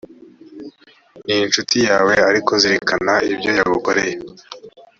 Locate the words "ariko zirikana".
2.29-3.13